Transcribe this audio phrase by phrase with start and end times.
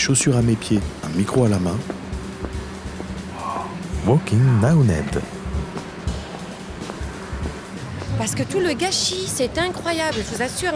[0.00, 1.76] chaussures à mes pieds, un micro à la main.
[4.06, 5.20] Walking Naoned.
[8.16, 10.72] Parce que tout le gâchis, c'est incroyable, je vous assure.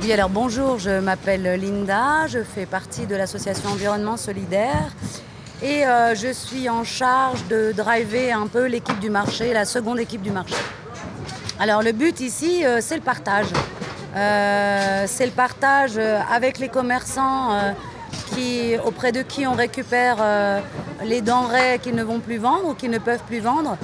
[0.00, 4.92] Oui, alors bonjour, je m'appelle Linda, je fais partie de l'association Environnement Solidaire
[5.60, 9.98] et euh, je suis en charge de driver un peu l'équipe du marché, la seconde
[9.98, 10.54] équipe du marché.
[11.58, 13.48] Alors le but ici, euh, c'est le partage.
[14.16, 15.98] Euh, c'est le partage
[16.30, 17.50] avec les commerçants
[18.32, 20.16] qui, auprès de qui on récupère
[21.04, 23.76] les denrées qu'ils ne vont plus vendre ou qu'ils ne peuvent plus vendre.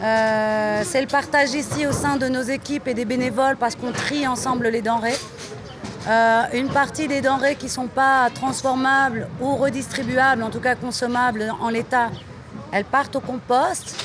[0.00, 4.26] c'est le partage ici au sein de nos équipes et des bénévoles parce qu'on trie
[4.26, 5.18] ensemble les denrées.
[6.06, 10.74] Euh, une partie des denrées qui ne sont pas transformables ou redistribuables, en tout cas
[10.74, 12.10] consommables en l'état,
[12.72, 13.96] elles partent au compost.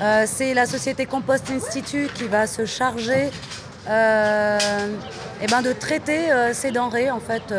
[0.00, 3.30] Euh, c'est la société Compost Institute qui va se charger
[3.88, 4.58] euh,
[5.42, 7.54] eh ben de traiter ces denrées en fait,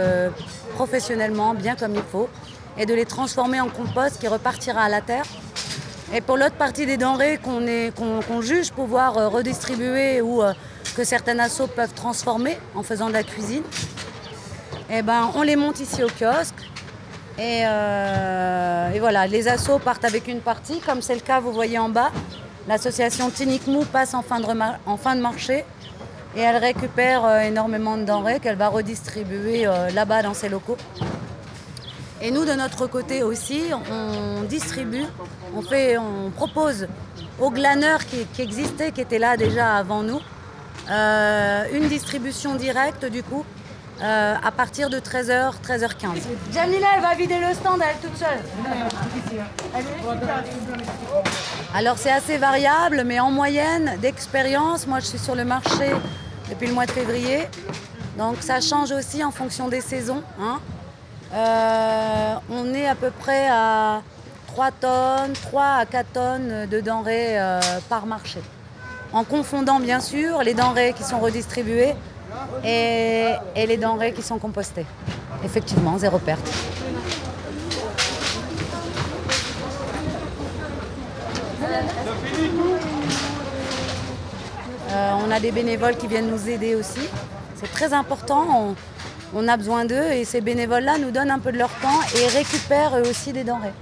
[0.75, 2.29] professionnellement, bien comme il faut,
[2.77, 5.25] et de les transformer en compost qui repartira à la terre.
[6.13, 10.41] Et pour l'autre partie des denrées qu'on juge pouvoir redistribuer ou
[10.95, 13.63] que certaines assos peuvent transformer en faisant de la cuisine.
[14.89, 16.53] Et eh ben, on les monte ici au kiosque.
[17.39, 21.79] Euh, et, voilà, les assos partent avec une partie, comme c'est le cas, vous voyez
[21.79, 22.11] en bas.
[22.67, 25.65] L'association Tinic Mou passe en fin de marché
[26.35, 30.77] et elle récupère euh, énormément de denrées qu'elle va redistribuer euh, là-bas dans ses locaux.
[32.21, 35.05] Et nous, de notre côté aussi, on distribue,
[35.55, 36.87] on, fait, on propose
[37.39, 40.19] aux glaneurs qui, existaient, qui étaient là déjà avant nous,
[40.89, 43.43] euh, une distribution directe du coup
[44.01, 46.21] euh, à partir de 13h, 13h15.
[46.53, 48.39] Jamila, elle va vider le stand elle toute seule.
[51.73, 55.91] Alors c'est assez variable, mais en moyenne d'expérience, moi je suis sur le marché
[56.49, 57.47] depuis le mois de février,
[58.17, 60.23] donc ça change aussi en fonction des saisons.
[60.39, 60.59] Hein.
[61.33, 64.01] Euh, on est à peu près à
[64.47, 67.37] 3 tonnes, 3 à 4 tonnes de denrées
[67.87, 68.41] par marché
[69.13, 71.93] en confondant bien sûr les denrées qui sont redistribuées
[72.63, 74.85] et, les denrées qui sont compostées.
[75.43, 76.49] Effectivement, zéro perte.
[84.91, 86.99] Euh, on a des bénévoles qui viennent nous aider aussi.
[87.55, 88.75] C'est très important.
[89.33, 92.27] On, a besoin d'eux et ces bénévoles-là nous donnent un peu de leur temps et
[92.27, 93.73] récupèrent eux aussi des denrées.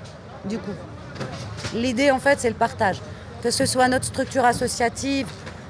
[0.46, 0.76] Du coup,
[1.74, 3.02] l'idée en fait, c'est le partage
[3.42, 5.28] que ce soit notre structure associative,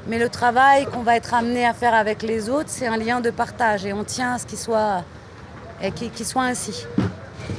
[0.08, 3.22] mais le travail qu'on va être amené à faire avec les autres, c'est un lien
[3.22, 5.04] de partage et on tient à ce qu'il soit,
[6.24, 6.86] soit ainsi.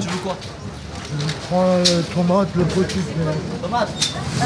[0.00, 0.36] Tu veux quoi?
[1.18, 3.00] Je prends euh, tomate, le petit.
[3.62, 3.88] Tomate?
[4.42, 4.44] Euh...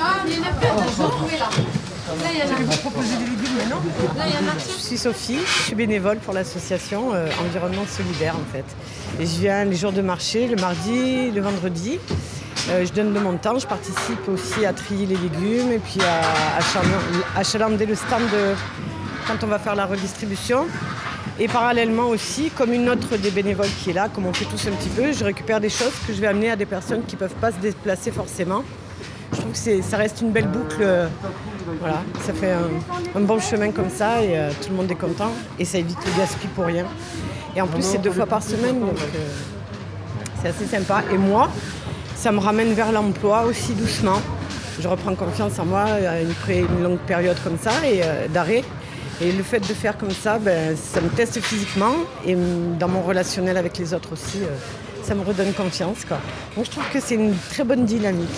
[0.00, 1.48] Ah, il y en a plus, là.
[2.22, 2.58] Là, il y en a.
[2.58, 3.80] vous proposer des légumes maintenant
[4.16, 4.58] Là, il y en a.
[4.58, 8.64] Je suis Sophie, je suis bénévole pour l'association euh, Environnement Solidaire en fait.
[9.20, 11.98] Et je viens les jours de marché, le mardi, le vendredi.
[12.70, 16.00] Euh, je donne de mon temps, je participe aussi à trier les légumes et puis
[16.00, 18.22] à, achalander le stand
[19.26, 20.66] quand on va faire la redistribution.
[21.40, 24.68] Et parallèlement aussi, comme une autre des bénévoles qui est là, comme on fait tous
[24.68, 27.16] un petit peu, je récupère des choses que je vais amener à des personnes qui
[27.16, 28.62] ne peuvent pas se déplacer forcément.
[29.32, 30.84] Je trouve que ça reste une belle boucle.
[31.80, 35.32] voilà, ça fait un, bon chemin comme ça et euh, tout le monde est content
[35.58, 36.84] et ça évite le gaspillage pour rien.
[37.56, 39.28] Et en plus, c'est deux fois par semaine, donc euh,
[40.40, 41.02] c'est assez sympa.
[41.12, 41.50] Et moi,
[42.22, 44.20] ça me ramène vers l'emploi aussi doucement.
[44.78, 45.86] Je reprends confiance en moi
[46.30, 48.62] après une longue période comme ça et euh, d'arrêt.
[49.20, 51.94] Et le fait de faire comme ça, ben, ça me teste physiquement
[52.24, 52.36] et
[52.78, 54.54] dans mon relationnel avec les autres aussi, euh,
[55.02, 56.04] ça me redonne confiance.
[56.04, 56.18] Quoi.
[56.54, 58.28] Donc je trouve que c'est une très bonne dynamique.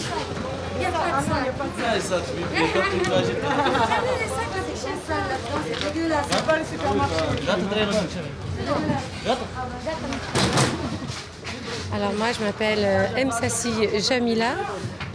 [11.93, 13.31] Alors moi je m'appelle euh, M.
[13.31, 13.71] Sassi
[14.09, 14.55] Jamila.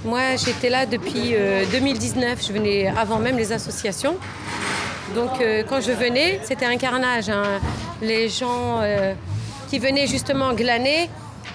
[0.05, 1.35] Moi j'étais là depuis
[1.71, 4.15] 2019, euh, je venais avant même les associations.
[5.15, 7.29] Donc euh, quand je venais, c'était un carnage.
[7.29, 7.59] Hein.
[8.01, 8.81] Les gens
[9.69, 11.09] qui venaient justement glaner,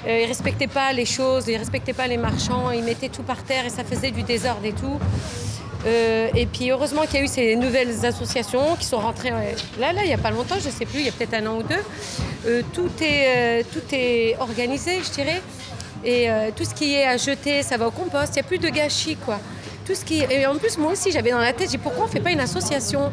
[0.06, 3.43] ils ne respectaient pas les choses, ils respectaient pas les marchands, ils mettaient tout par
[3.43, 4.99] terre et ça faisait du désordre et tout.
[5.87, 9.31] et puis heureusement qu'il y a eu ces nouvelles associations qui sont rentrées
[9.81, 11.34] là, là, il n'y a pas longtemps, je ne sais plus, il y a peut-être
[11.34, 11.82] un an ou deux.
[12.46, 15.41] Euh, tout, est, euh, tout est organisé, je dirais.
[16.05, 18.35] Et euh, tout ce qui est à jeter, ça va au compost.
[18.35, 19.38] Il n'y a plus de gâchis, quoi.
[19.87, 20.23] Tout ce qui...
[20.31, 22.31] Et en plus, moi aussi, j'avais dans la tête, j'ai pourquoi on ne fait pas
[22.31, 23.11] une association?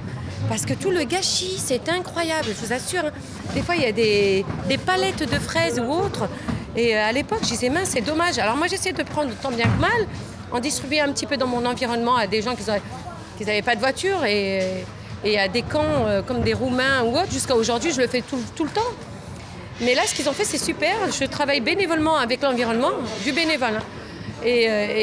[0.50, 3.06] Parce que tout le gâchis, c'est incroyable, je vous assure.
[3.06, 3.12] Hein.
[3.54, 4.44] Des fois, il y a des,
[4.86, 6.28] palettes de fraises ou autres.
[6.75, 8.38] Et à l'époque, je disais, mince, c'est dommage.
[8.38, 10.07] Alors moi, j'essaie de prendre tant bien que mal,
[10.51, 13.80] en distribuer un petit peu dans mon environnement à des gens qui n'avaient pas de
[13.80, 14.25] voiture.
[14.25, 14.83] Et
[15.24, 18.42] Et à des camps comme des Roumains ou autres, jusqu'à aujourd'hui, je le fais tout,
[18.56, 18.92] tout le temps.
[19.79, 20.95] Mais là, ce qu'ils ont fait, c'est super.
[21.12, 22.91] Je travaille bénévolement avec l'environnement,
[23.23, 23.77] du bénévole.
[23.77, 23.83] hein.
[24.44, 24.95] Et, euh, et-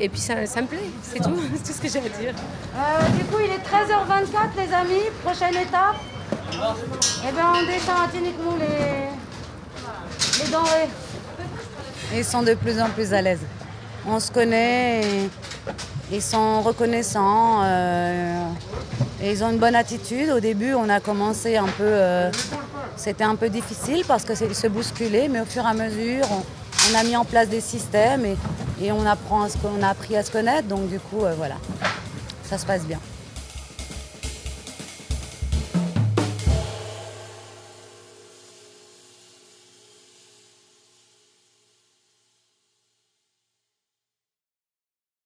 [0.00, 2.08] et- et puis ça, ça me plaît, c'est tout, c'est tout ce que j'ai à
[2.20, 2.34] dire.
[2.76, 5.04] Euh, du coup, il est 13h24, les amis.
[5.24, 5.96] Prochaine étape.
[7.28, 10.88] Eh bien, on descend à Tiniquemou les, les denrées.
[12.16, 13.40] Ils sont de plus en plus à l'aise.
[14.06, 15.30] On se connaît, et
[16.12, 18.42] ils sont reconnaissants, euh,
[19.22, 20.30] et ils ont une bonne attitude.
[20.30, 22.30] Au début, on a commencé un peu, euh,
[22.96, 26.26] c'était un peu difficile parce que c'est se bousculer, mais au fur et à mesure,
[26.30, 29.16] on, a mis en place des systèmes et, on a
[29.88, 30.68] appris à se connaître.
[30.68, 31.56] Donc du coup, euh, voilà,
[32.44, 32.98] ça se passe bien.